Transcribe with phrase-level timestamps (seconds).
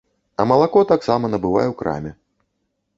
[0.41, 2.11] А малако таксама набывае ў краме.